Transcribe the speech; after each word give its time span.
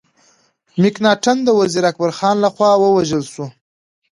مکناټن 0.81 1.37
د 1.43 1.47
وزیر 1.59 1.83
اکبر 1.91 2.11
خان 2.17 2.35
له 2.43 2.49
خوا 2.55 2.71
ووژل 2.77 3.23
سو. 3.33 3.45